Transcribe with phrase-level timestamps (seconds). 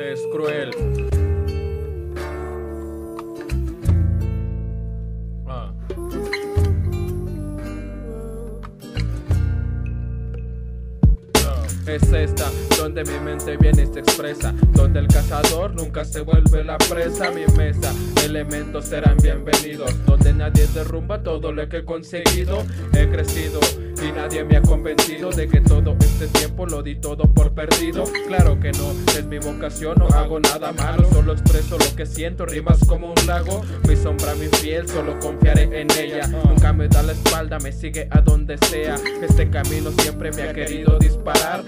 [0.00, 0.70] es cruel.
[5.46, 5.72] Ah.
[11.86, 16.64] es esta, donde mi mente viene y se expresa, donde el cazador nunca se vuelve
[16.64, 17.92] la presa, mi mesa,
[18.24, 23.58] elementos serán bienvenidos, donde nadie derrumba todo lo que he conseguido, he crecido
[24.02, 28.04] y nadie me ha convencido de que todo este tiempo lo di todo por perdido.
[28.26, 32.46] Claro que no, es mi vocación, no hago nada malo, solo expreso lo que siento,
[32.46, 33.62] rimas como un lago.
[33.86, 36.26] Mi sombra, mi fiel, solo confiaré en ella.
[36.26, 38.96] Nunca me da la espalda, me sigue a donde sea.
[39.22, 41.64] Este camino siempre me ha querido disparar.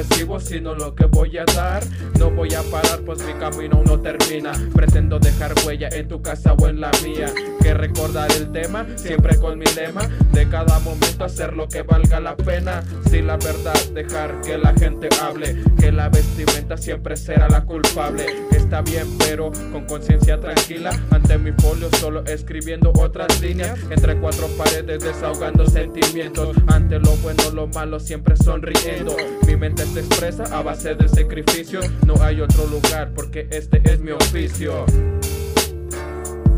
[0.00, 1.82] Recibo, sino lo que voy a dar.
[2.18, 4.52] No voy a parar, pues mi camino no termina.
[4.74, 7.32] Pretendo dejar huella en tu casa o en la mía.
[7.62, 10.08] Que recordar el tema, siempre con mi lema.
[10.32, 12.82] De cada momento hacer lo que valga la pena.
[13.10, 15.62] Sin la verdad, dejar que la gente hable.
[15.78, 18.24] Que la vestimenta siempre será la culpable.
[18.52, 20.98] Está bien, pero con conciencia tranquila.
[21.10, 23.78] Ante mi folio, solo escribiendo otras líneas.
[23.90, 26.56] Entre cuatro paredes, desahogando sentimientos.
[26.68, 29.16] Ante lo bueno, lo malo, siempre sonriendo.
[29.60, 31.80] Se expresa a base de sacrificio.
[32.06, 34.86] No hay otro lugar porque este es mi oficio.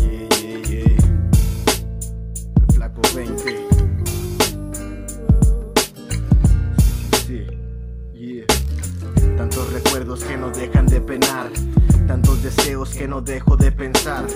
[0.00, 1.30] Yeah, yeah, yeah.
[2.74, 3.77] Flaco 20.
[9.36, 11.52] Tantos recuerdos que no dejan de penar.
[12.08, 14.26] Tantos deseos que no dejo de pensar.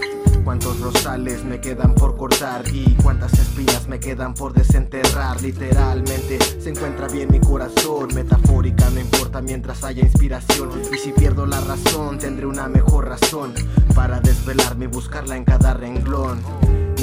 [0.45, 5.43] Cuántos rosales me quedan por cortar y cuántas espinas me quedan por desenterrar.
[5.43, 8.15] Literalmente se encuentra bien mi corazón.
[8.15, 10.71] Metafórica no importa mientras haya inspiración.
[10.93, 13.53] Y si pierdo la razón, tendré una mejor razón
[13.97, 16.39] para desvelarme y buscarla en cada renglón.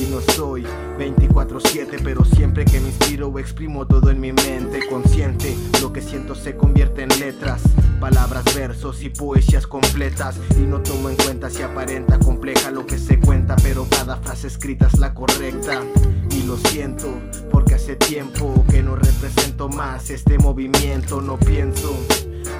[0.10, 0.66] No soy
[0.98, 5.56] 24-7, pero siempre que me inspiro exprimo todo en mi mente consciente.
[5.82, 7.61] Lo que siento se convierte en letras,
[8.00, 10.36] palabras, versos y poesías completas.
[10.58, 14.48] Y no tomo en cuenta si aparenta compleja lo que se cuenta, pero cada frase
[14.48, 15.83] escrita es la correcta.
[16.32, 17.08] Y lo siento,
[17.52, 21.95] porque hace tiempo que no represento más este movimiento, no pienso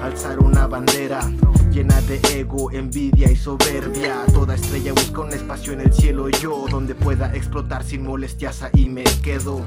[0.02, 1.20] alzar una bandera
[1.70, 4.24] llena de ego, envidia y soberbia.
[4.32, 8.88] Toda estrella busca un espacio en el cielo, yo donde pueda explotar sin molestias ahí
[8.88, 9.64] me quedo.